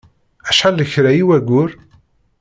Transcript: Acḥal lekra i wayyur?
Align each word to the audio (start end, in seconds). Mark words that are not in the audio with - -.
Acḥal 0.49 0.75
lekra 0.77 1.11
i 1.21 1.23
wayyur? 1.27 1.69